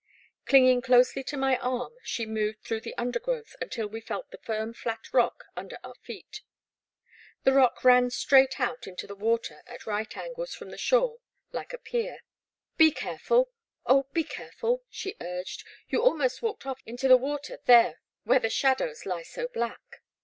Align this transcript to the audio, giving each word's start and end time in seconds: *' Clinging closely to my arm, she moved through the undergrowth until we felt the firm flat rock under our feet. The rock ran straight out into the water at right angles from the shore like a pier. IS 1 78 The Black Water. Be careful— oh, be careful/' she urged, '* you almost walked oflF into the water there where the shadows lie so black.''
*' 0.25 0.45
Clinging 0.47 0.81
closely 0.81 1.23
to 1.25 1.37
my 1.37 1.57
arm, 1.57 1.93
she 2.01 2.25
moved 2.25 2.63
through 2.63 2.81
the 2.81 2.97
undergrowth 2.97 3.55
until 3.61 3.85
we 3.85 4.01
felt 4.01 4.31
the 4.31 4.39
firm 4.39 4.73
flat 4.73 5.01
rock 5.13 5.43
under 5.55 5.77
our 5.83 5.93
feet. 6.01 6.41
The 7.43 7.51
rock 7.53 7.83
ran 7.83 8.09
straight 8.09 8.59
out 8.59 8.87
into 8.87 9.05
the 9.05 9.13
water 9.15 9.61
at 9.67 9.85
right 9.85 10.17
angles 10.17 10.55
from 10.55 10.71
the 10.71 10.77
shore 10.79 11.19
like 11.51 11.71
a 11.71 11.77
pier. 11.77 12.13
IS 12.13 12.21
1 12.77 12.77
78 12.77 12.77
The 12.77 12.77
Black 12.77 12.77
Water. 12.79 12.89
Be 12.89 12.91
careful— 13.21 13.51
oh, 13.85 14.07
be 14.11 14.23
careful/' 14.23 14.81
she 14.89 15.15
urged, 15.21 15.63
'* 15.77 15.89
you 15.89 16.01
almost 16.01 16.41
walked 16.41 16.63
oflF 16.63 16.79
into 16.87 17.07
the 17.07 17.15
water 17.17 17.59
there 17.67 17.99
where 18.23 18.39
the 18.39 18.49
shadows 18.49 19.05
lie 19.05 19.21
so 19.21 19.47
black.'' 19.53 20.01